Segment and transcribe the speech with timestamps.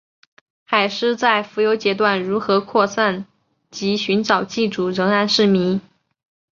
[0.63, 3.27] 海虱在浮游阶段如何扩散
[3.69, 5.79] 及寻找寄主仍然是迷。